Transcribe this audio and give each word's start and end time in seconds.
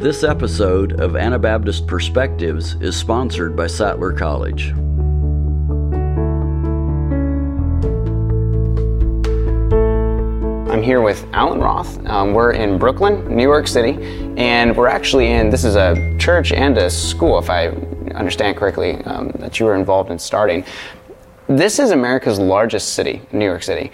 This 0.00 0.24
episode 0.24 0.98
of 0.98 1.14
Anabaptist 1.14 1.86
Perspectives 1.86 2.74
is 2.76 2.96
sponsored 2.96 3.54
by 3.54 3.66
Sattler 3.66 4.14
College. 4.14 4.70
I'm 10.70 10.82
here 10.82 11.02
with 11.02 11.22
Alan 11.34 11.60
Roth. 11.60 12.02
Um, 12.06 12.32
we're 12.32 12.52
in 12.52 12.78
Brooklyn, 12.78 13.36
New 13.36 13.42
York 13.42 13.68
City, 13.68 13.98
and 14.38 14.74
we're 14.74 14.88
actually 14.88 15.32
in 15.32 15.50
this 15.50 15.64
is 15.64 15.76
a 15.76 16.16
church 16.18 16.50
and 16.50 16.78
a 16.78 16.88
school, 16.88 17.38
if 17.38 17.50
I 17.50 17.66
understand 18.14 18.56
correctly, 18.56 18.94
um, 19.04 19.32
that 19.34 19.60
you 19.60 19.66
were 19.66 19.74
involved 19.74 20.10
in 20.10 20.18
starting. 20.18 20.64
This 21.46 21.78
is 21.78 21.90
America's 21.90 22.38
largest 22.38 22.94
city, 22.94 23.20
New 23.32 23.44
York 23.44 23.62
City, 23.62 23.92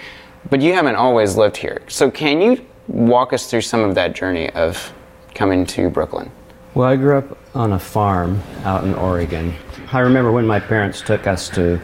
but 0.50 0.60
you 0.60 0.72
haven't 0.72 0.94
always 0.94 1.36
lived 1.36 1.56
here. 1.56 1.82
So, 1.88 2.12
can 2.12 2.40
you 2.40 2.64
walk 2.86 3.32
us 3.32 3.50
through 3.50 3.62
some 3.62 3.80
of 3.80 3.96
that 3.96 4.14
journey 4.14 4.50
of 4.50 4.92
coming 5.36 5.66
to 5.66 5.88
Brooklyn? 5.90 6.30
Well, 6.74 6.88
I 6.88 6.96
grew 6.96 7.18
up 7.18 7.38
on 7.54 7.72
a 7.72 7.78
farm 7.78 8.42
out 8.64 8.84
in 8.84 8.94
Oregon. 8.94 9.54
I 9.92 10.00
remember 10.00 10.32
when 10.32 10.46
my 10.46 10.58
parents 10.58 11.00
took 11.00 11.26
us 11.26 11.48
to 11.50 11.80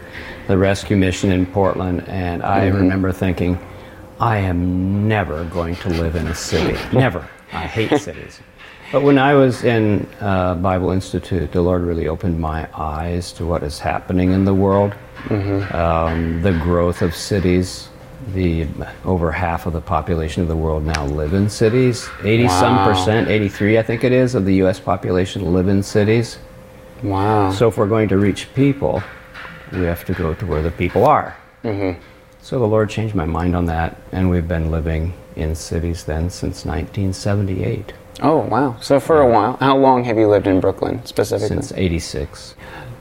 the 0.49 0.59
rescue 0.59 0.97
mission 0.97 1.31
in 1.31 1.47
Portland, 1.47 2.09
and 2.09 2.43
I 2.43 2.67
mm-hmm. 2.67 2.79
remember 2.79 3.13
thinking, 3.13 3.59
I 4.19 4.39
am 4.39 5.07
never 5.07 5.45
going 5.45 5.77
to 5.77 5.89
live 5.89 6.17
in 6.17 6.27
a 6.27 6.35
city. 6.35 6.79
never. 6.93 7.29
I 7.53 7.67
hate 7.67 7.97
cities. 8.01 8.41
But 8.91 9.03
when 9.03 9.19
I 9.19 9.35
was 9.35 9.65
in 9.65 10.07
uh, 10.21 10.55
Bible 10.57 10.91
Institute, 10.91 11.53
the 11.53 11.63
Lord 11.63 11.83
really 11.83 12.09
opened 12.09 12.39
my 12.39 12.69
eyes 12.75 13.33
to 13.33 13.47
what 13.47 13.63
is 13.63 13.79
happening 13.79 14.33
in 14.33 14.45
the 14.45 14.55
world. 14.55 14.95
Mm-hmm. 15.25 15.75
Um, 15.75 16.43
the 16.43 16.53
growth 16.53 17.01
of 17.01 17.15
cities, 17.15 17.89
the 18.29 18.67
over 19.05 19.33
half 19.33 19.67
of 19.67 19.73
the 19.73 19.81
population 19.81 20.43
of 20.43 20.49
the 20.49 20.57
world 20.57 20.85
now 20.85 21.05
live 21.07 21.35
in 21.35 21.49
cities. 21.49 22.09
80 22.23 22.45
wow. 22.45 22.61
some 22.61 22.85
percent, 22.85 23.29
83 23.29 23.79
I 23.79 23.83
think 23.83 24.05
it 24.05 24.13
is, 24.13 24.35
of 24.35 24.45
the 24.45 24.55
US 24.63 24.81
population 24.81 25.53
live 25.53 25.69
in 25.69 25.83
cities. 25.83 26.39
Wow. 27.03 27.51
So 27.51 27.69
if 27.69 27.77
we're 27.77 27.89
going 27.89 28.09
to 28.09 28.19
reach 28.19 28.53
people, 28.55 29.03
we 29.73 29.83
have 29.83 30.05
to 30.05 30.15
go 30.15 30.35
to 30.35 30.47
where 30.47 30.63
the 30.63 30.71
people 30.71 31.05
are. 31.05 31.37
Mm-hmm. 31.65 32.01
So 32.41 32.59
the 32.59 32.67
Lord 32.67 32.91
changed 32.91 33.15
my 33.15 33.25
mind 33.25 33.55
on 33.55 33.67
that, 33.67 33.97
and 34.11 34.29
we've 34.31 34.49
been 34.49 34.71
living 34.71 35.15
in 35.37 35.55
cities 35.55 36.05
then 36.05 36.29
since 36.31 36.65
1978. 36.65 37.93
Oh, 38.21 38.39
wow. 38.39 38.77
So 38.81 39.01
for 39.01 39.21
a 39.21 39.29
while. 39.29 39.57
How 39.57 39.77
long 39.77 40.05
have 40.05 40.19
you 40.19 40.29
lived 40.29 40.47
in 40.47 40.61
Brooklyn 40.61 41.05
specifically? 41.07 41.63
Since 41.63 41.73
86. 41.73 42.55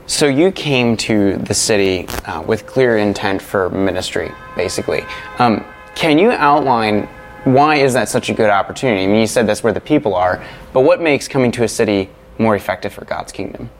So 0.06 0.26
you 0.26 0.50
came 0.50 0.96
to 0.98 1.36
the 1.36 1.54
city 1.54 2.08
uh, 2.26 2.42
with 2.42 2.66
clear 2.66 2.98
intent 2.98 3.40
for 3.40 3.70
ministry, 3.70 4.32
basically. 4.56 5.04
Um, 5.38 5.64
can 5.94 6.18
you 6.18 6.30
outline 6.30 7.08
why 7.44 7.76
is 7.76 7.92
that 7.94 8.08
such 8.08 8.28
a 8.28 8.34
good 8.34 8.50
opportunity? 8.50 9.02
I 9.02 9.06
mean, 9.06 9.20
you 9.20 9.26
said 9.26 9.46
that's 9.46 9.62
where 9.62 9.72
the 9.72 9.80
people 9.80 10.14
are, 10.14 10.44
but 10.72 10.80
what 10.80 11.00
makes 11.00 11.26
coming 11.26 11.50
to 11.52 11.64
a 11.64 11.68
city 11.68 12.08
more 12.38 12.54
effective 12.54 12.92
for 12.92 13.04
God's 13.04 13.32
kingdom? 13.32 13.70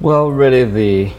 Well, 0.00 0.30
really, 0.30 0.64
the 0.64 1.12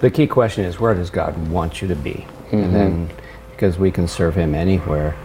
the 0.00 0.10
key 0.10 0.26
question 0.26 0.64
is 0.64 0.80
where 0.80 0.94
does 0.94 1.10
God 1.10 1.48
want 1.48 1.80
you 1.80 1.88
to 1.88 1.94
be? 1.94 2.26
Mm-hmm. 2.50 2.56
And 2.56 2.74
then 2.74 3.10
because 3.52 3.78
we 3.78 3.90
can 3.90 4.08
serve 4.08 4.34
Him 4.34 4.54
anywhere, 4.54 5.16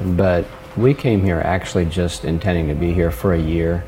but 0.00 0.44
we 0.76 0.94
came 0.94 1.22
here 1.22 1.40
actually 1.40 1.86
just 1.86 2.24
intending 2.24 2.68
to 2.68 2.74
be 2.74 2.92
here 2.92 3.10
for 3.10 3.34
a 3.34 3.40
year 3.40 3.84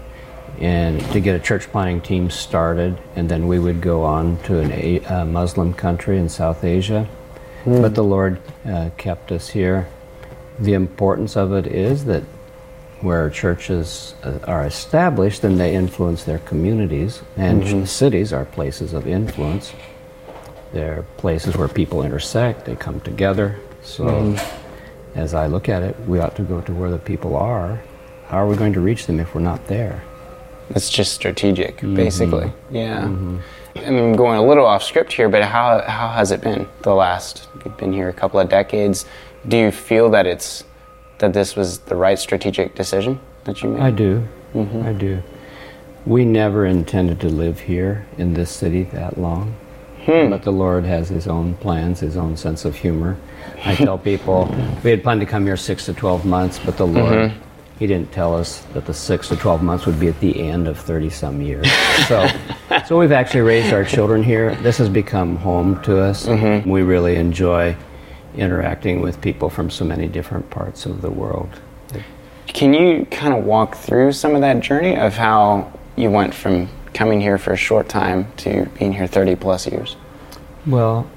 and 0.61 1.01
to 1.13 1.21
get 1.21 1.37
a 1.37 1.39
church 1.39 1.69
planting 1.69 2.01
team 2.01 2.31
started, 2.31 2.99
and 3.15 3.29
then 3.29 3.47
we 3.47 3.59
would 3.59 3.81
go 3.81 4.03
on 4.03 4.39
to 4.45 4.59
an, 4.59 4.73
a, 4.73 4.99
a 5.01 5.25
Muslim 5.25 5.73
country 5.73 6.19
in 6.19 6.29
South 6.29 6.65
Asia. 6.65 7.09
Mm. 7.65 7.83
But 7.83 7.95
the 7.95 8.05
Lord 8.05 8.41
uh, 8.65 8.91
kept 8.97 9.31
us 9.31 9.49
here. 9.49 9.89
The 10.59 10.75
importance 10.75 11.37
of 11.37 11.53
it 11.53 11.67
is 11.67 12.05
that 12.07 12.25
where 13.01 13.31
churches 13.31 14.15
uh, 14.25 14.39
are 14.45 14.67
established, 14.67 15.43
then 15.43 15.57
they 15.57 15.75
influence 15.75 16.25
their 16.25 16.41
communities, 16.41 17.23
and 17.37 17.63
mm-hmm. 17.63 17.85
cities 17.85 18.33
are 18.33 18.45
places 18.45 18.93
of 18.93 19.07
influence. 19.07 19.73
They're 20.73 21.05
places 21.17 21.57
where 21.57 21.69
people 21.69 22.03
intersect, 22.03 22.65
they 22.65 22.75
come 22.75 23.01
together. 23.01 23.61
So, 23.83 24.05
mm-hmm. 24.05 25.19
as 25.19 25.33
I 25.35 25.47
look 25.47 25.69
at 25.69 25.83
it, 25.83 25.99
we 26.07 26.19
ought 26.19 26.35
to 26.37 26.43
go 26.43 26.61
to 26.63 26.73
where 26.73 26.91
the 26.91 26.99
people 26.99 27.37
are. 27.37 27.81
How 28.27 28.39
are 28.39 28.47
we 28.49 28.57
going 28.57 28.73
to 28.75 28.81
reach 28.81 29.07
them 29.07 29.21
if 29.21 29.35
we're 29.35 29.41
not 29.41 29.67
there? 29.69 30.03
It's 30.71 30.91
just 30.91 31.13
strategic, 31.13 31.79
mm-hmm. 31.79 31.95
basically. 31.95 32.53
Yeah. 32.71 33.03
Mm-hmm. 33.03 33.39
I'm 33.77 34.17
going 34.17 34.39
a 34.39 34.45
little 34.45 34.67
off 34.67 34.83
script 34.83 35.13
here, 35.13 35.29
but 35.29 35.43
how 35.43 35.83
how 35.83 36.09
has 36.09 36.33
it 36.33 36.41
been 36.41 36.69
the 36.83 36.95
last? 36.95 37.49
You've 37.65 37.77
been 37.77 37.93
here 37.93 38.09
a 38.09 38.13
couple 38.13 38.41
of 38.41 38.49
decades. 38.49 39.07
Do 39.47 39.57
you 39.57 39.71
feel 39.71 40.11
that 40.11 40.27
it's 40.27 40.65
that 41.19 41.33
this 41.33 41.57
was 41.57 41.79
the 41.79 41.97
right 41.97 42.19
strategic 42.19 42.75
decision 42.75 43.21
that 43.45 43.63
you 43.63 43.71
made? 43.71 43.83
I 43.83 43.91
do. 43.91 44.27
Mm-hmm. 44.55 44.87
I 44.87 44.93
do. 44.93 45.23
We 46.07 46.25
never 46.25 46.65
intended 46.67 47.21
to 47.21 47.29
live 47.29 47.61
here 47.61 48.07
in 48.17 48.35
this 48.35 48.51
city 48.51 48.85
that 48.85 49.19
long. 49.19 49.55
Hmm. 50.05 50.31
But 50.31 50.43
the 50.43 50.53
Lord 50.53 50.85
has 50.85 51.09
His 51.09 51.27
own 51.27 51.55
plans, 51.57 52.01
His 52.01 52.17
own 52.17 52.37
sense 52.37 52.65
of 52.65 52.77
humor. 52.77 53.19
I 53.65 53.75
tell 53.75 53.99
people 53.99 54.47
we 54.83 54.91
had 54.91 55.03
planned 55.03 55.21
to 55.21 55.27
come 55.27 55.45
here 55.45 55.57
six 55.57 55.85
to 55.87 55.93
12 55.93 56.25
months, 56.25 56.59
but 56.59 56.77
the 56.77 56.87
Lord 56.87 57.13
mm-hmm. 57.13 57.48
He 57.79 57.87
didn't 57.87 58.11
tell 58.11 58.35
us 58.35 58.61
that 58.73 58.87
the 58.87 58.95
six 58.95 59.29
to 59.29 59.37
12 59.37 59.63
months 59.63 59.87
would 59.87 60.01
be 60.01 60.09
at 60.09 60.19
the 60.19 60.41
end 60.41 60.67
of 60.67 60.79
30 60.79 61.11
some 61.11 61.41
years. 61.41 61.71
So, 62.09 62.29
so 62.87 62.99
we've 62.99 63.13
actually 63.13 63.43
raised 63.43 63.73
our 63.73 63.85
children 63.85 64.23
here. 64.23 64.57
This 64.57 64.79
has 64.79 64.89
become 64.89 65.37
home 65.37 65.81
to 65.83 66.01
us. 66.01 66.27
Mm-hmm. 66.27 66.69
We 66.69 66.83
really 66.83 67.15
enjoy 67.17 67.77
interacting 68.35 69.01
with 69.01 69.21
people 69.21 69.49
from 69.49 69.71
so 69.71 69.85
many 69.85 70.09
different 70.09 70.51
parts 70.51 70.87
of 70.87 71.03
the 71.03 71.11
world. 71.11 71.49
Can 72.49 72.75
you 72.75 73.07
kind 73.11 73.35
of 73.35 73.45
walk 73.45 73.77
through 73.77 74.13
some 74.13 74.35
of 74.35 74.41
that 74.41 74.61
journey 74.61 74.97
of 74.97 75.15
how 75.15 75.73
you 75.97 76.11
went 76.11 76.35
from 76.35 76.69
coming 76.95 77.21
here 77.21 77.39
for 77.39 77.53
a 77.53 77.57
short 77.57 77.89
time 77.89 78.33
to 78.39 78.67
being 78.79 78.93
here 78.93 79.07
30 79.07 79.37
plus 79.37 79.67
years? 79.67 79.97
Well, 80.67 81.09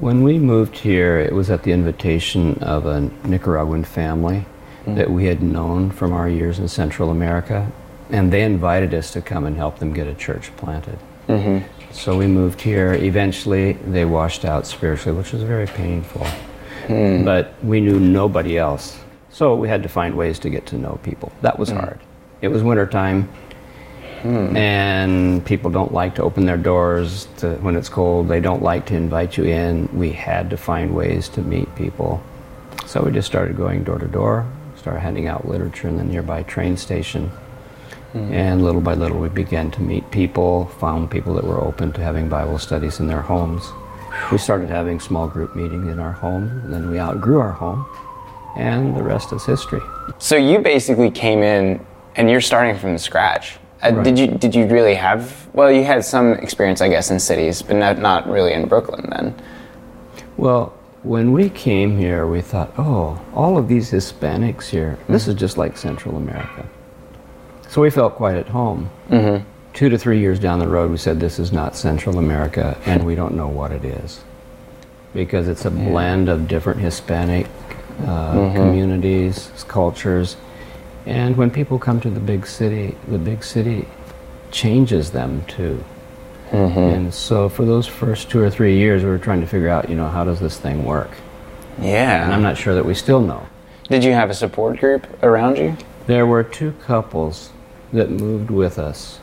when 0.00 0.22
we 0.22 0.38
moved 0.38 0.78
here, 0.78 1.18
it 1.18 1.32
was 1.32 1.48
at 1.48 1.62
the 1.62 1.72
invitation 1.72 2.58
of 2.62 2.86
a 2.86 3.00
Nicaraguan 3.24 3.84
family 3.84 4.44
mm-hmm. 4.80 4.94
that 4.96 5.10
we 5.10 5.26
had 5.26 5.42
known 5.42 5.90
from 5.90 6.12
our 6.12 6.28
years 6.28 6.58
in 6.58 6.68
Central 6.68 7.10
America, 7.10 7.70
and 8.10 8.32
they 8.32 8.42
invited 8.42 8.92
us 8.94 9.12
to 9.12 9.20
come 9.22 9.46
and 9.46 9.56
help 9.56 9.78
them 9.78 9.92
get 9.92 10.06
a 10.06 10.14
church 10.14 10.54
planted. 10.56 10.98
Mm-hmm. 11.28 11.92
So 11.92 12.16
we 12.16 12.26
moved 12.26 12.60
here. 12.60 12.94
Eventually, 12.94 13.72
they 13.72 14.04
washed 14.04 14.44
out 14.44 14.66
spiritually, 14.66 15.16
which 15.16 15.32
was 15.32 15.42
very 15.42 15.66
painful. 15.66 16.26
Mm. 16.86 17.24
But 17.24 17.54
we 17.62 17.80
knew 17.80 18.00
nobody 18.00 18.58
else. 18.58 18.98
So 19.30 19.54
we 19.54 19.68
had 19.68 19.82
to 19.82 19.88
find 19.88 20.16
ways 20.16 20.38
to 20.40 20.50
get 20.50 20.66
to 20.66 20.78
know 20.78 20.98
people. 21.02 21.32
That 21.42 21.58
was 21.58 21.70
mm. 21.70 21.78
hard. 21.80 22.00
It 22.42 22.48
was 22.48 22.62
wintertime, 22.62 23.28
mm. 24.22 24.56
and 24.56 25.44
people 25.44 25.70
don't 25.70 25.92
like 25.92 26.14
to 26.16 26.22
open 26.22 26.46
their 26.46 26.56
doors 26.56 27.28
to, 27.38 27.54
when 27.56 27.76
it's 27.76 27.88
cold. 27.88 28.28
They 28.28 28.40
don't 28.40 28.62
like 28.62 28.86
to 28.86 28.94
invite 28.94 29.36
you 29.36 29.44
in. 29.44 29.88
We 29.92 30.10
had 30.10 30.50
to 30.50 30.56
find 30.56 30.94
ways 30.94 31.28
to 31.30 31.42
meet 31.42 31.72
people. 31.76 32.22
So 32.86 33.02
we 33.02 33.12
just 33.12 33.26
started 33.26 33.56
going 33.56 33.84
door 33.84 33.98
to 33.98 34.08
door, 34.08 34.46
started 34.80 35.00
handing 35.00 35.26
out 35.28 35.46
literature 35.46 35.88
in 35.88 35.96
the 35.98 36.04
nearby 36.04 36.42
train 36.42 36.76
station. 36.76 37.30
Mm-hmm. 38.14 38.32
And 38.32 38.64
little 38.64 38.80
by 38.80 38.94
little, 38.94 39.18
we 39.20 39.28
began 39.28 39.70
to 39.72 39.82
meet 39.82 40.10
people, 40.10 40.66
found 40.80 41.10
people 41.10 41.34
that 41.34 41.44
were 41.44 41.60
open 41.60 41.92
to 41.92 42.00
having 42.00 42.28
Bible 42.28 42.58
studies 42.58 42.98
in 42.98 43.06
their 43.06 43.20
homes. 43.20 43.70
We 44.32 44.38
started 44.38 44.68
having 44.70 44.98
small 44.98 45.28
group 45.28 45.54
meetings 45.54 45.86
in 45.86 46.00
our 46.00 46.12
home, 46.12 46.48
and 46.64 46.72
then 46.72 46.90
we 46.90 46.98
outgrew 46.98 47.38
our 47.38 47.52
home, 47.52 47.86
and 48.56 48.96
the 48.96 49.02
rest 49.02 49.32
is 49.32 49.44
history. 49.44 49.80
So 50.18 50.34
you 50.34 50.58
basically 50.58 51.10
came 51.10 51.42
in, 51.42 51.84
and 52.16 52.28
you're 52.28 52.40
starting 52.40 52.76
from 52.76 52.98
scratch. 52.98 53.58
Uh, 53.82 53.92
right. 53.92 54.04
Did 54.04 54.18
you 54.18 54.26
did 54.26 54.54
you 54.54 54.66
really 54.66 54.94
have? 54.94 55.48
Well, 55.52 55.70
you 55.70 55.84
had 55.84 56.04
some 56.04 56.32
experience, 56.34 56.80
I 56.80 56.88
guess, 56.88 57.10
in 57.10 57.20
cities, 57.20 57.62
but 57.62 57.76
not 57.76 57.98
not 57.98 58.28
really 58.28 58.52
in 58.52 58.66
Brooklyn 58.66 59.08
then. 59.10 59.34
Well, 60.36 60.74
when 61.02 61.32
we 61.32 61.48
came 61.48 61.96
here, 61.96 62.26
we 62.26 62.42
thought, 62.42 62.72
oh, 62.76 63.20
all 63.34 63.56
of 63.56 63.68
these 63.68 63.90
Hispanics 63.90 64.68
here, 64.68 64.98
mm-hmm. 65.00 65.12
this 65.12 65.28
is 65.28 65.34
just 65.34 65.56
like 65.56 65.76
Central 65.76 66.16
America. 66.16 66.66
So 67.68 67.80
we 67.80 67.90
felt 67.90 68.16
quite 68.16 68.36
at 68.36 68.48
home. 68.48 68.90
Mm-hmm. 69.08 69.46
Two 69.72 69.88
to 69.88 69.96
three 69.96 70.18
years 70.18 70.38
down 70.38 70.58
the 70.58 70.68
road, 70.68 70.90
we 70.90 70.96
said, 70.96 71.20
this 71.20 71.38
is 71.38 71.52
not 71.52 71.76
Central 71.76 72.18
America, 72.18 72.76
and 72.84 73.06
we 73.06 73.14
don't 73.14 73.34
know 73.34 73.46
what 73.46 73.70
it 73.70 73.84
is. 73.84 74.20
Because 75.14 75.48
it's 75.48 75.64
a 75.64 75.70
blend 75.70 76.28
of 76.28 76.48
different 76.48 76.80
Hispanic 76.80 77.46
uh, 78.00 78.34
mm-hmm. 78.34 78.56
communities, 78.56 79.50
cultures. 79.68 80.36
And 81.06 81.36
when 81.36 81.50
people 81.50 81.78
come 81.78 82.00
to 82.00 82.10
the 82.10 82.20
big 82.20 82.46
city, 82.46 82.96
the 83.08 83.18
big 83.18 83.42
city 83.42 83.88
changes 84.50 85.12
them 85.12 85.44
too. 85.46 85.82
Mm-hmm. 86.50 86.78
And 86.78 87.14
so 87.14 87.48
for 87.48 87.64
those 87.64 87.86
first 87.86 88.30
two 88.30 88.40
or 88.40 88.50
three 88.50 88.76
years, 88.76 89.02
we 89.02 89.10
were 89.10 89.18
trying 89.18 89.40
to 89.40 89.46
figure 89.46 89.68
out, 89.68 89.88
you 89.88 89.96
know, 89.96 90.08
how 90.08 90.24
does 90.24 90.40
this 90.40 90.58
thing 90.58 90.84
work? 90.84 91.10
Yeah. 91.80 92.24
And 92.24 92.34
I'm 92.34 92.42
not 92.42 92.58
sure 92.58 92.74
that 92.74 92.84
we 92.84 92.94
still 92.94 93.20
know. 93.20 93.46
Did 93.88 94.04
you 94.04 94.12
have 94.12 94.30
a 94.30 94.34
support 94.34 94.78
group 94.78 95.06
around 95.22 95.58
you? 95.58 95.76
There 96.06 96.26
were 96.26 96.42
two 96.42 96.72
couples 96.84 97.50
that 97.92 98.10
moved 98.10 98.50
with 98.50 98.78
us 98.78 99.20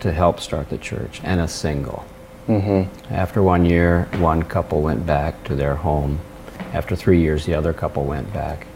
to 0.00 0.12
help 0.12 0.40
start 0.40 0.68
the 0.68 0.78
church, 0.78 1.20
and 1.24 1.40
a 1.40 1.48
single. 1.48 2.04
Mm-hmm. 2.48 3.12
After 3.12 3.42
one 3.42 3.64
year, 3.64 4.08
one 4.18 4.42
couple 4.42 4.82
went 4.82 5.06
back 5.06 5.42
to 5.44 5.54
their 5.54 5.74
home. 5.74 6.20
After 6.72 6.94
three 6.94 7.20
years, 7.20 7.46
the 7.46 7.54
other 7.54 7.72
couple 7.72 8.04
went 8.04 8.32
back. 8.32 8.66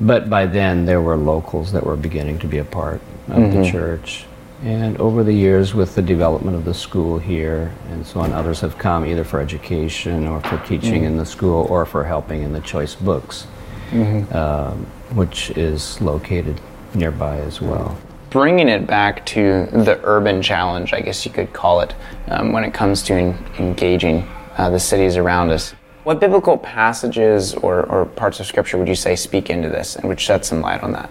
But 0.00 0.28
by 0.28 0.46
then, 0.46 0.84
there 0.84 1.00
were 1.00 1.16
locals 1.16 1.72
that 1.72 1.84
were 1.84 1.96
beginning 1.96 2.38
to 2.40 2.46
be 2.46 2.58
a 2.58 2.64
part 2.64 3.00
of 3.28 3.38
mm-hmm. 3.38 3.62
the 3.62 3.70
church. 3.70 4.26
And 4.62 4.98
over 4.98 5.22
the 5.22 5.32
years, 5.32 5.74
with 5.74 5.94
the 5.94 6.02
development 6.02 6.56
of 6.56 6.64
the 6.64 6.72
school 6.72 7.18
here 7.18 7.72
and 7.90 8.06
so 8.06 8.20
on, 8.20 8.32
others 8.32 8.60
have 8.60 8.78
come 8.78 9.04
either 9.04 9.22
for 9.22 9.40
education 9.40 10.26
or 10.26 10.40
for 10.40 10.58
teaching 10.66 11.02
mm-hmm. 11.02 11.04
in 11.04 11.16
the 11.18 11.26
school 11.26 11.66
or 11.68 11.84
for 11.84 12.04
helping 12.04 12.42
in 12.42 12.52
the 12.52 12.60
choice 12.60 12.94
books, 12.94 13.46
mm-hmm. 13.90 14.34
um, 14.34 14.86
which 15.14 15.50
is 15.50 16.00
located 16.00 16.60
nearby 16.94 17.38
as 17.40 17.60
well. 17.60 17.98
Bringing 18.30 18.68
it 18.68 18.86
back 18.86 19.24
to 19.26 19.66
the 19.66 20.00
urban 20.04 20.40
challenge, 20.40 20.92
I 20.92 21.00
guess 21.00 21.24
you 21.26 21.32
could 21.32 21.52
call 21.52 21.80
it, 21.80 21.94
um, 22.28 22.52
when 22.52 22.64
it 22.64 22.72
comes 22.72 23.02
to 23.04 23.14
en- 23.14 23.44
engaging 23.58 24.26
uh, 24.56 24.70
the 24.70 24.80
cities 24.80 25.16
around 25.16 25.50
us. 25.50 25.72
What 26.04 26.18
biblical 26.18 26.56
passages 26.56 27.54
or, 27.54 27.84
or 27.86 28.06
parts 28.06 28.40
of 28.40 28.46
Scripture 28.46 28.78
would 28.78 28.88
you 28.88 28.94
say 28.94 29.16
speak 29.16 29.50
into 29.50 29.68
this 29.68 29.96
and 29.96 30.08
which 30.08 30.20
shed 30.20 30.44
some 30.44 30.60
light 30.60 30.82
on 30.82 30.92
that? 30.92 31.10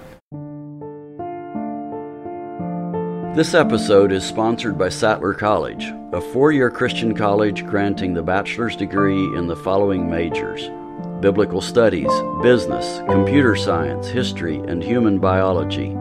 This 3.35 3.53
episode 3.53 4.13
is 4.13 4.23
sponsored 4.23 4.77
by 4.77 4.87
Sattler 4.87 5.33
College, 5.33 5.91
a 6.13 6.21
four 6.21 6.53
year 6.53 6.69
Christian 6.71 7.13
college 7.13 7.65
granting 7.65 8.13
the 8.13 8.23
bachelor's 8.23 8.77
degree 8.77 9.25
in 9.35 9.47
the 9.47 9.57
following 9.57 10.09
majors 10.09 10.71
biblical 11.19 11.59
studies, 11.59 12.09
business, 12.41 13.01
computer 13.09 13.57
science, 13.57 14.07
history, 14.07 14.59
and 14.69 14.81
human 14.81 15.19
biology. 15.19 15.97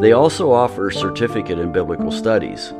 They 0.00 0.12
also 0.12 0.50
offer 0.50 0.88
a 0.88 0.92
certificate 0.94 1.58
in 1.58 1.72
biblical 1.72 2.10
studies. 2.10 2.72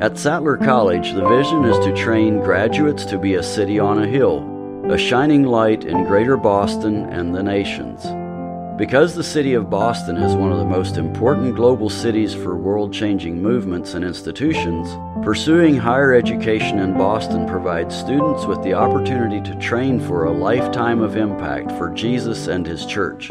At 0.00 0.18
Sattler 0.18 0.56
College, 0.56 1.12
the 1.12 1.28
vision 1.28 1.64
is 1.64 1.78
to 1.86 1.94
train 1.94 2.40
graduates 2.40 3.04
to 3.04 3.18
be 3.18 3.34
a 3.34 3.42
city 3.44 3.78
on 3.78 4.02
a 4.02 4.08
hill, 4.08 4.42
a 4.90 4.98
shining 4.98 5.44
light 5.44 5.84
in 5.84 6.06
greater 6.06 6.36
Boston 6.36 7.04
and 7.04 7.32
the 7.32 7.44
nations. 7.44 8.04
Because 8.78 9.16
the 9.16 9.24
city 9.24 9.54
of 9.54 9.68
Boston 9.68 10.16
is 10.16 10.36
one 10.36 10.52
of 10.52 10.58
the 10.58 10.64
most 10.64 10.98
important 10.98 11.56
global 11.56 11.90
cities 11.90 12.32
for 12.32 12.56
world 12.56 12.92
changing 12.92 13.42
movements 13.42 13.94
and 13.94 14.04
institutions, 14.04 14.88
pursuing 15.24 15.76
higher 15.76 16.14
education 16.14 16.78
in 16.78 16.96
Boston 16.96 17.44
provides 17.48 17.92
students 17.92 18.46
with 18.46 18.62
the 18.62 18.74
opportunity 18.74 19.40
to 19.40 19.58
train 19.58 19.98
for 19.98 20.26
a 20.26 20.30
lifetime 20.30 21.02
of 21.02 21.16
impact 21.16 21.72
for 21.72 21.90
Jesus 21.90 22.46
and 22.46 22.64
His 22.64 22.86
church. 22.86 23.30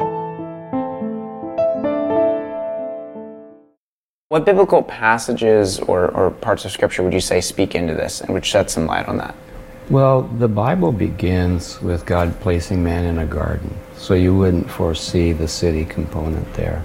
What 4.27 4.44
biblical 4.44 4.83
passages 4.83 5.79
or, 5.79 6.09
or 6.09 6.31
parts 6.31 6.65
of 6.65 6.71
Scripture 6.71 7.03
would 7.03 7.13
you 7.13 7.21
say 7.21 7.39
speak 7.39 7.73
into 7.73 7.94
this 7.94 8.19
and 8.19 8.33
which 8.33 8.47
shed 8.47 8.69
some 8.69 8.85
light 8.85 9.07
on 9.07 9.15
that? 9.19 9.33
Well, 9.89 10.23
the 10.23 10.49
Bible 10.49 10.91
begins 10.91 11.81
with 11.81 12.05
God 12.05 12.37
placing 12.41 12.83
man 12.83 13.05
in 13.05 13.19
a 13.19 13.25
garden, 13.25 13.73
so 13.95 14.15
you 14.15 14.35
wouldn't 14.35 14.69
foresee 14.69 15.31
the 15.31 15.47
city 15.47 15.85
component 15.85 16.53
there. 16.55 16.83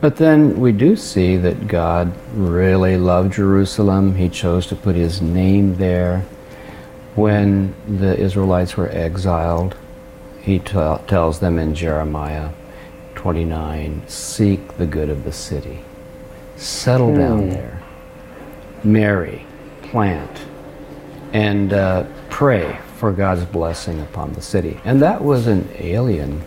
But 0.00 0.14
then 0.14 0.60
we 0.60 0.70
do 0.70 0.94
see 0.94 1.36
that 1.38 1.66
God 1.66 2.14
really 2.34 2.98
loved 2.98 3.32
Jerusalem. 3.32 4.14
He 4.14 4.28
chose 4.28 4.66
to 4.68 4.76
put 4.76 4.94
his 4.94 5.20
name 5.20 5.74
there. 5.74 6.20
When 7.16 7.74
the 7.88 8.16
Israelites 8.16 8.76
were 8.76 8.90
exiled, 8.90 9.74
he 10.40 10.60
t- 10.60 10.96
tells 11.08 11.40
them 11.40 11.58
in 11.58 11.74
Jeremiah 11.74 12.50
29 13.16 14.04
seek 14.06 14.76
the 14.76 14.86
good 14.86 15.10
of 15.10 15.24
the 15.24 15.32
city, 15.32 15.80
settle 16.54 17.10
hmm. 17.10 17.18
down 17.18 17.50
there, 17.50 17.82
marry, 18.84 19.44
plant, 19.82 20.46
and 21.32 21.72
uh, 21.72 22.06
pray 22.36 22.78
for 22.98 23.12
God's 23.12 23.46
blessing 23.46 23.98
upon 24.02 24.34
the 24.34 24.42
city. 24.42 24.78
And 24.84 25.00
that 25.00 25.24
was 25.24 25.46
an 25.46 25.70
alien 25.76 26.42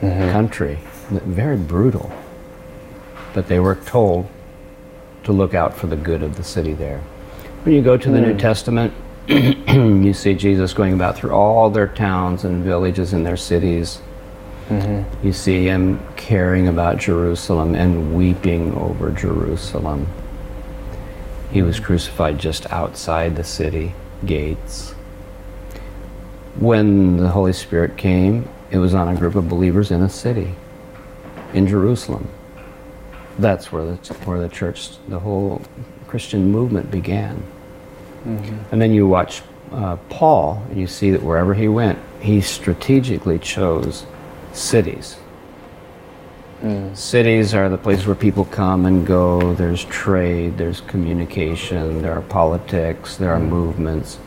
mm-hmm. 0.00 0.32
country, 0.32 0.80
very 1.10 1.56
brutal. 1.56 2.10
But 3.32 3.46
they 3.46 3.60
were 3.60 3.76
told 3.76 4.28
to 5.22 5.30
look 5.30 5.54
out 5.54 5.76
for 5.76 5.86
the 5.86 5.94
good 5.94 6.24
of 6.24 6.36
the 6.36 6.42
city 6.42 6.72
there. 6.72 6.98
When 7.62 7.72
you 7.72 7.82
go 7.82 7.96
to 7.96 8.10
the 8.10 8.18
mm. 8.18 8.32
New 8.32 8.36
Testament, 8.36 8.92
you 9.28 10.12
see 10.12 10.34
Jesus 10.34 10.74
going 10.74 10.92
about 10.92 11.18
through 11.18 11.30
all 11.30 11.70
their 11.70 11.86
towns 11.86 12.42
and 12.42 12.64
villages 12.64 13.12
and 13.12 13.24
their 13.24 13.36
cities. 13.36 14.02
Mm-hmm. 14.70 15.24
You 15.24 15.32
see 15.32 15.66
him 15.66 16.04
caring 16.16 16.66
about 16.66 16.98
Jerusalem 16.98 17.76
and 17.76 18.16
weeping 18.16 18.74
over 18.74 19.12
Jerusalem. 19.12 20.08
He 21.52 21.62
was 21.62 21.78
crucified 21.78 22.40
just 22.40 22.68
outside 22.72 23.36
the 23.36 23.44
city 23.44 23.94
gates. 24.26 24.96
When 26.56 27.16
the 27.16 27.28
Holy 27.28 27.52
Spirit 27.52 27.96
came, 27.96 28.48
it 28.70 28.78
was 28.78 28.94
on 28.94 29.08
a 29.08 29.16
group 29.16 29.34
of 29.34 29.48
believers 29.48 29.90
in 29.90 30.02
a 30.02 30.08
city, 30.08 30.54
in 31.54 31.66
Jerusalem. 31.66 32.28
That's 33.38 33.72
where 33.72 33.84
the, 33.84 33.96
where 34.24 34.40
the 34.40 34.48
church, 34.48 34.90
the 35.08 35.18
whole 35.18 35.62
Christian 36.06 36.50
movement 36.50 36.90
began. 36.90 37.42
Mm-hmm. 38.24 38.56
And 38.70 38.82
then 38.82 38.92
you 38.92 39.06
watch 39.06 39.42
uh, 39.72 39.96
Paul, 40.10 40.62
and 40.68 40.78
you 40.78 40.86
see 40.86 41.10
that 41.10 41.22
wherever 41.22 41.54
he 41.54 41.68
went, 41.68 41.98
he 42.20 42.40
strategically 42.40 43.38
chose 43.38 44.04
cities. 44.52 45.16
Mm. 46.60 46.96
Cities 46.96 47.54
are 47.54 47.68
the 47.68 47.78
places 47.78 48.06
where 48.06 48.14
people 48.14 48.44
come 48.44 48.86
and 48.86 49.06
go. 49.06 49.54
There's 49.54 49.84
trade, 49.86 50.58
there's 50.58 50.80
communication, 50.82 52.02
there 52.02 52.12
are 52.12 52.22
politics, 52.22 53.16
there 53.16 53.32
are 53.32 53.40
mm. 53.40 53.48
movements. 53.48 54.18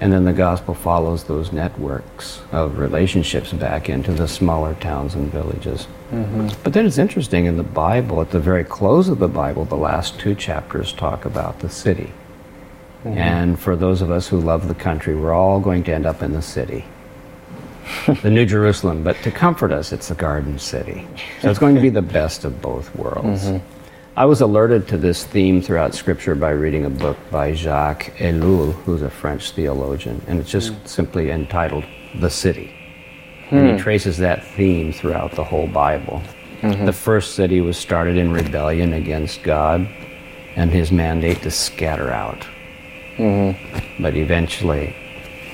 And 0.00 0.12
then 0.12 0.24
the 0.24 0.32
gospel 0.32 0.72
follows 0.72 1.24
those 1.24 1.52
networks 1.52 2.40
of 2.52 2.78
relationships 2.78 3.52
back 3.52 3.90
into 3.90 4.12
the 4.12 4.26
smaller 4.26 4.74
towns 4.74 5.14
and 5.14 5.30
villages. 5.30 5.86
Mm-hmm. 6.10 6.48
But 6.64 6.72
then 6.72 6.86
it's 6.86 6.96
interesting 6.96 7.44
in 7.44 7.58
the 7.58 7.62
Bible, 7.62 8.22
at 8.22 8.30
the 8.30 8.40
very 8.40 8.64
close 8.64 9.08
of 9.08 9.18
the 9.18 9.28
Bible, 9.28 9.66
the 9.66 9.76
last 9.76 10.18
two 10.18 10.34
chapters 10.34 10.92
talk 10.92 11.26
about 11.26 11.58
the 11.58 11.68
city. 11.68 12.12
Mm-hmm. 13.04 13.18
And 13.18 13.60
for 13.60 13.76
those 13.76 14.00
of 14.00 14.10
us 14.10 14.28
who 14.28 14.40
love 14.40 14.68
the 14.68 14.74
country, 14.74 15.14
we're 15.14 15.34
all 15.34 15.60
going 15.60 15.84
to 15.84 15.92
end 15.92 16.06
up 16.06 16.22
in 16.22 16.32
the 16.32 16.42
city. 16.42 16.86
the 18.22 18.30
New 18.30 18.46
Jerusalem, 18.46 19.02
but 19.02 19.16
to 19.22 19.30
comfort 19.30 19.72
us, 19.72 19.92
it's 19.92 20.08
the 20.08 20.14
Garden 20.14 20.58
City. 20.58 21.06
So 21.40 21.50
it's 21.50 21.58
going 21.58 21.74
to 21.74 21.80
be 21.80 21.88
the 21.90 22.02
best 22.02 22.44
of 22.44 22.62
both 22.62 22.94
worlds. 22.96 23.44
Mm-hmm. 23.44 23.79
I 24.16 24.24
was 24.24 24.40
alerted 24.40 24.88
to 24.88 24.98
this 24.98 25.24
theme 25.24 25.62
throughout 25.62 25.94
Scripture 25.94 26.34
by 26.34 26.50
reading 26.50 26.84
a 26.84 26.90
book 26.90 27.16
by 27.30 27.54
Jacques 27.54 28.12
Ellul, 28.18 28.72
who's 28.82 29.02
a 29.02 29.10
French 29.10 29.52
theologian, 29.52 30.20
and 30.26 30.40
it's 30.40 30.50
just 30.50 30.72
mm. 30.72 30.88
simply 30.88 31.30
entitled 31.30 31.84
The 32.16 32.28
City. 32.28 32.74
Mm. 33.50 33.52
And 33.52 33.66
he 33.66 33.72
hmm. 33.74 33.78
traces 33.78 34.18
that 34.18 34.44
theme 34.44 34.92
throughout 34.92 35.32
the 35.32 35.44
whole 35.44 35.68
Bible. 35.68 36.22
Mm-hmm. 36.60 36.86
The 36.86 36.92
first 36.92 37.34
city 37.34 37.60
was 37.60 37.76
started 37.76 38.16
in 38.16 38.32
rebellion 38.32 38.92
against 38.92 39.42
God 39.42 39.88
and 40.56 40.70
his 40.70 40.92
mandate 40.92 41.42
to 41.42 41.50
scatter 41.50 42.10
out. 42.10 42.46
Mm-hmm. 43.16 44.02
But 44.02 44.16
eventually, 44.16 44.94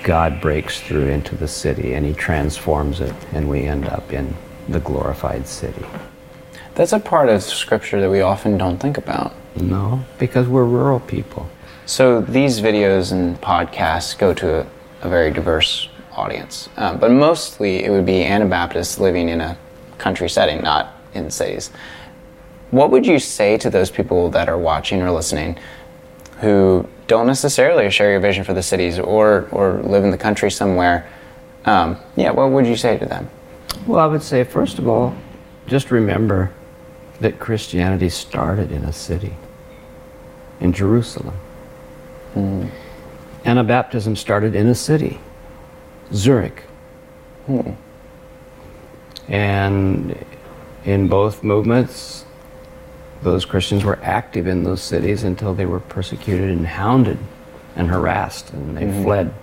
God 0.03 0.41
breaks 0.41 0.81
through 0.81 1.09
into 1.09 1.37
the 1.37 1.49
city 1.49 1.95
and 1.95 2.05
he 2.05 2.13
transforms 2.13 3.01
it, 3.01 3.15
and 3.33 3.49
we 3.49 3.63
end 3.63 3.87
up 3.87 4.13
in 4.13 4.35
the 4.69 4.81
glorified 4.81 5.47
city. 5.47 5.85
That's 6.77 6.93
a 6.93 7.01
part 7.01 7.31
of 7.31 7.43
scripture 7.43 8.03
that 8.03 8.11
we 8.11 8.21
often 8.21 8.59
don't 8.59 8.77
think 8.77 8.99
about. 8.99 9.33
No, 9.57 10.05
because 10.19 10.47
we're 10.47 10.67
rural 10.67 11.01
people. 11.01 11.49
So 11.87 12.21
these 12.21 12.61
videos 12.61 13.13
and 13.13 13.41
podcasts 13.41 14.17
go 14.17 14.35
to 14.35 14.61
a, 14.61 14.67
a 15.01 15.09
very 15.09 15.31
diverse 15.31 15.89
audience, 16.13 16.69
um, 16.77 16.99
but 16.99 17.11
mostly 17.11 17.83
it 17.83 17.91
would 17.91 18.05
be 18.05 18.23
Anabaptists 18.23 18.99
living 18.99 19.31
in 19.31 19.41
a 19.41 19.57
country 19.97 20.29
setting, 20.29 20.63
not 20.63 20.95
in 21.15 21.31
cities. 21.31 21.71
What 22.73 22.91
would 22.91 23.07
you 23.07 23.19
say 23.21 23.57
to 23.57 23.71
those 23.71 23.91
people 23.91 24.29
that 24.31 24.51
are 24.51 24.59
watching 24.59 25.01
or 25.01 25.11
listening 25.11 25.59
who 26.41 26.87
don't 27.07 27.27
necessarily 27.27 27.91
share 27.91 28.11
your 28.11 28.21
vision 28.21 28.45
for 28.45 28.53
the 28.53 28.63
cities 28.63 28.99
or, 28.99 29.49
or 29.51 29.81
live 29.83 30.05
in 30.05 30.11
the 30.11 30.19
country 30.19 30.51
somewhere? 30.51 31.09
Um, 31.65 31.97
yeah, 32.17 32.33
what 32.33 32.51
would 32.51 32.67
you 32.67 32.77
say 32.77 32.99
to 32.99 33.07
them? 33.07 33.31
Well, 33.87 33.99
I 33.99 34.07
would 34.07 34.23
say, 34.23 34.45
first 34.45 34.79
of 34.79 34.87
all, 34.87 35.15
just 35.67 35.91
remember 35.91 36.53
that 37.21 37.39
Christianity 37.39 38.09
started 38.09 38.71
in 38.71 38.85
a 38.85 38.93
city, 38.93 39.35
in 40.61 40.73
Jerusalem. 40.73 41.37
Mm. 42.35 42.71
Anabaptism 43.45 44.17
started 44.17 44.55
in 44.55 44.67
a 44.67 44.75
city, 44.75 45.21
Zurich. 46.13 46.65
Mm. 47.49 47.77
And 49.29 50.25
in 50.85 51.09
both 51.09 51.43
movements, 51.43 52.25
those 53.23 53.45
Christians 53.45 53.85
were 53.85 53.99
active 54.03 54.47
in 54.47 54.63
those 54.63 54.83
cities 54.83 55.25
until 55.25 55.55
they 55.55 55.67
were 55.67 55.81
persecuted 55.81 56.51
and 56.51 56.67
hounded 56.67 57.19
and 57.75 57.89
harassed, 57.89 58.53
and 58.53 58.77
they 58.77 58.83
mm-hmm. 58.83 59.03
fled 59.03 59.35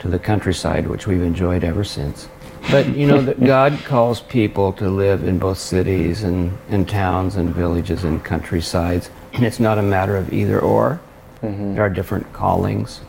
to 0.00 0.08
the 0.08 0.18
countryside, 0.18 0.86
which 0.86 1.06
we've 1.06 1.22
enjoyed 1.22 1.64
ever 1.64 1.84
since. 1.84 2.28
But 2.70 2.96
you 2.96 3.06
know 3.06 3.20
that 3.20 3.44
God 3.44 3.78
calls 3.84 4.20
people 4.20 4.72
to 4.74 4.88
live 4.88 5.24
in 5.24 5.38
both 5.38 5.58
cities 5.58 6.22
and 6.22 6.56
in 6.68 6.86
towns 6.86 7.36
and 7.36 7.54
villages 7.54 8.04
and 8.04 8.24
countrysides. 8.24 9.10
And 9.32 9.44
it's 9.44 9.60
not 9.60 9.78
a 9.78 9.82
matter 9.82 10.16
of 10.16 10.32
either 10.32 10.60
or. 10.60 11.00
Mm-hmm. 11.42 11.74
There 11.74 11.84
are 11.84 11.90
different 11.90 12.32
callings. 12.32 13.00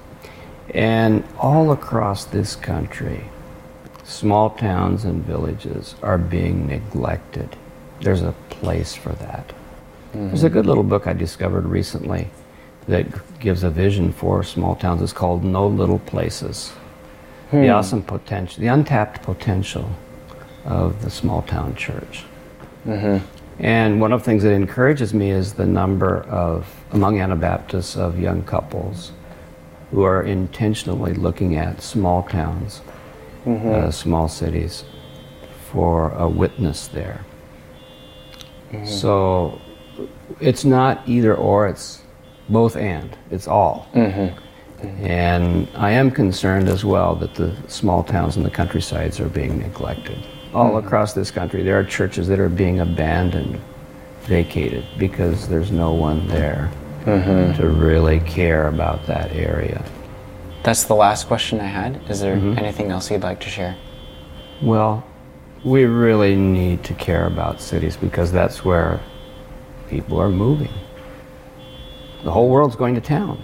And 0.74 1.24
all 1.38 1.72
across 1.72 2.26
this 2.26 2.56
country, 2.56 3.26
small 4.04 4.50
towns 4.50 5.06
and 5.06 5.24
villages 5.24 5.96
are 6.02 6.18
being 6.18 6.68
neglected 6.68 7.56
there's 8.04 8.22
a 8.22 8.34
place 8.50 8.94
for 8.94 9.14
that. 9.14 9.48
Mm-hmm. 9.48 10.28
There's 10.28 10.44
a 10.44 10.50
good 10.50 10.66
little 10.66 10.84
book 10.84 11.08
I 11.08 11.14
discovered 11.14 11.66
recently 11.66 12.30
that 12.88 13.08
gives 13.40 13.64
a 13.64 13.70
vision 13.70 14.12
for 14.12 14.44
small 14.44 14.76
towns. 14.76 15.02
It's 15.02 15.14
called 15.14 15.44
No 15.44 15.68
Little 15.68 16.00
Places. 16.00 16.74
Hmm. 17.54 17.62
The 17.62 17.70
awesome 17.70 18.02
potential, 18.02 18.62
the 18.62 18.68
untapped 18.68 19.22
potential 19.22 19.88
of 20.66 21.04
the 21.04 21.12
small 21.12 21.44
town 21.44 21.76
church. 21.76 22.24
Mm-hmm. 22.88 23.24
And 23.60 24.02
one 24.02 24.12
of 24.12 24.22
the 24.22 24.26
things 24.26 24.42
that 24.42 24.54
encourages 24.54 25.14
me 25.14 25.30
is 25.30 25.54
the 25.54 25.68
number 25.68 26.24
of, 26.24 26.66
among 26.94 27.20
Anabaptists, 27.20 27.96
of 27.96 28.20
young 28.20 28.42
couples 28.42 29.12
who 29.92 30.02
are 30.02 30.24
intentionally 30.24 31.14
looking 31.14 31.56
at 31.56 31.80
small 31.80 32.24
towns, 32.24 32.82
mm-hmm. 33.46 33.70
uh, 33.70 33.92
small 33.92 34.28
cities, 34.28 34.84
for 35.70 36.10
a 36.14 36.28
witness 36.28 36.88
there. 36.88 37.24
Mm-hmm. 38.72 38.88
So 38.88 39.62
it's 40.40 40.66
not 40.66 41.08
either 41.08 41.36
or, 41.36 41.68
it's 41.68 42.02
both 42.50 42.76
and, 42.76 43.16
it's 43.30 43.48
all. 43.48 43.88
Mm-hmm. 43.94 44.40
And 45.02 45.68
I 45.76 45.92
am 45.92 46.12
concerned 46.12 46.70
as 46.70 46.84
well 46.86 47.16
that 47.16 47.36
the 47.36 47.56
small 47.68 48.04
towns 48.04 48.38
and 48.38 48.46
the 48.46 48.52
countrysides 48.52 49.20
are 49.20 49.30
being 49.30 49.60
neglected. 49.60 50.18
All 50.54 50.72
mm-hmm. 50.72 50.86
across 50.86 51.14
this 51.14 51.32
country, 51.32 51.64
there 51.64 51.80
are 51.80 51.84
churches 51.84 52.28
that 52.28 52.40
are 52.40 52.50
being 52.50 52.80
abandoned, 52.80 53.60
vacated, 54.22 54.86
because 54.98 55.48
there's 55.48 55.72
no 55.72 55.94
one 55.94 56.28
there 56.28 56.72
mm-hmm. 57.06 57.60
to 57.60 57.70
really 57.70 58.20
care 58.22 58.68
about 58.68 59.06
that 59.08 59.32
area. 59.32 59.84
That's 60.64 60.84
the 60.84 60.96
last 60.96 61.28
question 61.28 61.60
I 61.60 61.66
had. 61.66 62.00
Is 62.10 62.22
there 62.22 62.36
mm-hmm. 62.36 62.58
anything 62.58 62.92
else 62.92 63.12
you'd 63.12 63.24
like 63.24 63.42
to 63.42 63.50
share? 63.50 63.76
Well, 64.62 65.06
we 65.64 65.86
really 65.86 66.36
need 66.36 66.84
to 66.86 66.94
care 66.94 67.26
about 67.28 67.62
cities 67.62 67.98
because 67.98 68.32
that's 68.32 68.64
where 68.64 69.02
people 69.90 70.20
are 70.20 70.30
moving. 70.30 70.72
The 72.24 72.32
whole 72.32 72.50
world's 72.50 72.76
going 72.76 72.96
to 72.96 73.02
town, 73.02 73.44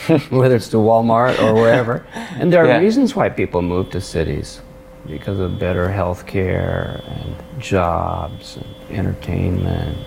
whether 0.30 0.56
it's 0.56 0.68
to 0.68 0.78
Walmart 0.78 1.40
or 1.42 1.54
wherever. 1.54 2.06
And 2.14 2.52
there 2.52 2.64
are 2.64 2.68
yeah. 2.68 2.78
reasons 2.78 3.14
why 3.14 3.28
people 3.28 3.62
move 3.62 3.90
to 3.90 4.00
cities 4.00 4.60
because 5.06 5.38
of 5.38 5.58
better 5.58 5.90
health 5.90 6.26
care 6.26 7.02
and 7.06 7.60
jobs 7.60 8.56
and 8.56 8.98
entertainment. 8.98 9.98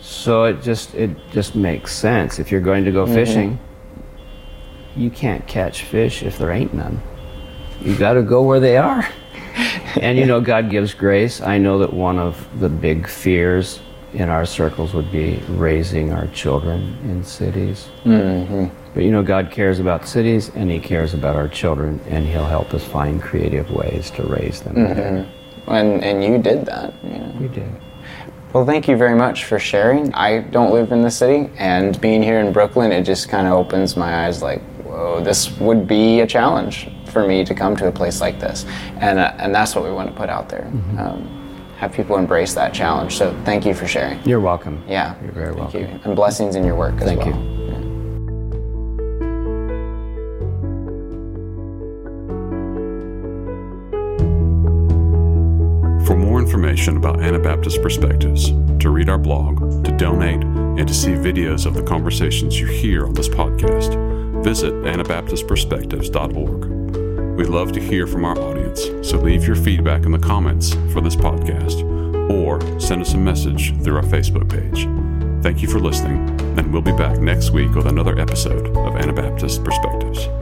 So 0.00 0.44
it 0.44 0.62
just 0.62 0.94
it 0.94 1.10
just 1.30 1.54
makes 1.54 1.94
sense. 1.94 2.38
If 2.38 2.50
you're 2.50 2.60
going 2.60 2.84
to 2.84 2.92
go 2.92 3.04
mm-hmm. 3.04 3.14
fishing, 3.14 3.60
you 4.96 5.10
can't 5.10 5.46
catch 5.46 5.84
fish 5.84 6.22
if 6.22 6.38
there 6.38 6.50
ain't 6.50 6.74
none. 6.74 7.00
You 7.80 7.96
got 7.96 8.14
to 8.14 8.22
go 8.22 8.42
where 8.42 8.60
they 8.60 8.76
are. 8.76 9.08
and 10.00 10.18
you 10.18 10.26
know, 10.26 10.40
God 10.40 10.70
gives 10.70 10.94
grace. 10.94 11.40
I 11.40 11.58
know 11.58 11.78
that 11.78 11.92
one 11.92 12.18
of 12.18 12.60
the 12.60 12.68
big 12.68 13.08
fears 13.08 13.80
in 14.14 14.28
our 14.28 14.44
circles 14.44 14.94
would 14.94 15.10
be 15.10 15.40
raising 15.48 16.12
our 16.12 16.26
children 16.28 16.98
in 17.04 17.24
cities. 17.24 17.88
Mm-hmm. 18.04 18.66
But 18.94 19.04
you 19.04 19.10
know, 19.10 19.22
God 19.22 19.50
cares 19.50 19.78
about 19.78 20.06
cities 20.06 20.50
and 20.54 20.70
He 20.70 20.78
cares 20.78 21.14
about 21.14 21.36
our 21.36 21.48
children, 21.48 22.00
and 22.08 22.26
He'll 22.26 22.44
help 22.44 22.74
us 22.74 22.84
find 22.84 23.22
creative 23.22 23.70
ways 23.70 24.10
to 24.12 24.22
raise 24.24 24.60
them. 24.60 24.74
Mm-hmm. 24.74 25.70
And, 25.70 26.04
and 26.04 26.24
you 26.24 26.38
did 26.38 26.66
that. 26.66 26.92
Yeah. 27.02 27.30
We 27.38 27.48
did. 27.48 27.70
Well, 28.52 28.66
thank 28.66 28.86
you 28.86 28.96
very 28.98 29.16
much 29.16 29.46
for 29.46 29.58
sharing. 29.58 30.12
I 30.12 30.40
don't 30.40 30.72
live 30.72 30.92
in 30.92 31.00
the 31.00 31.10
city, 31.10 31.50
and 31.56 31.98
being 32.00 32.22
here 32.22 32.38
in 32.40 32.52
Brooklyn, 32.52 32.92
it 32.92 33.04
just 33.04 33.30
kind 33.30 33.46
of 33.46 33.54
opens 33.54 33.96
my 33.96 34.26
eyes 34.26 34.42
like, 34.42 34.60
whoa, 34.82 35.22
this 35.22 35.58
would 35.58 35.86
be 35.88 36.20
a 36.20 36.26
challenge 36.26 36.90
for 37.06 37.26
me 37.26 37.44
to 37.46 37.54
come 37.54 37.76
to 37.76 37.88
a 37.88 37.92
place 37.92 38.20
like 38.20 38.38
this. 38.40 38.66
And, 38.98 39.18
uh, 39.18 39.34
and 39.38 39.54
that's 39.54 39.74
what 39.74 39.84
we 39.84 39.90
want 39.90 40.10
to 40.10 40.14
put 40.14 40.28
out 40.28 40.50
there. 40.50 40.64
Mm-hmm. 40.70 40.98
Um, 40.98 41.41
have 41.82 41.92
people 41.92 42.16
embrace 42.16 42.54
that 42.54 42.72
challenge. 42.72 43.16
So 43.16 43.36
thank 43.44 43.66
you 43.66 43.74
for 43.74 43.88
sharing. 43.88 44.22
You're 44.24 44.38
welcome. 44.38 44.80
Yeah. 44.86 45.20
You're 45.20 45.32
very 45.32 45.52
welcome. 45.52 45.80
You. 45.80 45.88
And 46.04 46.14
blessings 46.14 46.54
in 46.54 46.62
your 46.64 46.76
work 46.76 46.94
as 46.94 47.02
thank 47.02 47.18
well. 47.18 47.30
you. 47.30 47.34
For 56.06 56.14
more 56.14 56.38
information 56.38 56.96
about 56.96 57.20
Anabaptist 57.20 57.82
Perspectives, 57.82 58.50
to 58.78 58.90
read 58.90 59.08
our 59.08 59.18
blog, 59.18 59.84
to 59.84 59.90
donate, 59.96 60.44
and 60.44 60.86
to 60.86 60.94
see 60.94 61.10
videos 61.10 61.66
of 61.66 61.74
the 61.74 61.82
conversations 61.82 62.60
you 62.60 62.68
hear 62.68 63.06
on 63.06 63.14
this 63.14 63.28
podcast, 63.28 64.44
visit 64.44 64.72
AnabaptistPerspectives.org. 64.72 67.36
We'd 67.36 67.48
love 67.48 67.72
to 67.72 67.80
hear 67.80 68.06
from 68.06 68.24
our 68.24 68.38
audience, 68.38 68.61
so 68.78 69.18
leave 69.18 69.44
your 69.44 69.56
feedback 69.56 70.04
in 70.04 70.12
the 70.12 70.18
comments 70.18 70.74
for 70.92 71.00
this 71.00 71.16
podcast 71.16 71.82
or 72.30 72.60
send 72.80 73.02
us 73.02 73.14
a 73.14 73.18
message 73.18 73.76
through 73.82 73.96
our 73.96 74.02
Facebook 74.02 74.48
page. 74.48 74.88
Thank 75.42 75.62
you 75.62 75.68
for 75.68 75.80
listening, 75.80 76.28
and 76.58 76.72
we'll 76.72 76.82
be 76.82 76.92
back 76.92 77.18
next 77.18 77.50
week 77.50 77.74
with 77.74 77.86
another 77.86 78.18
episode 78.18 78.68
of 78.76 78.96
Anabaptist 78.96 79.64
Perspectives. 79.64 80.41